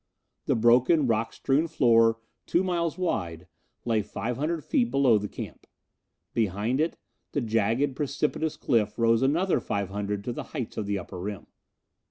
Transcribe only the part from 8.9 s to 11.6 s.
rose another five hundred to the heights of the upper rim.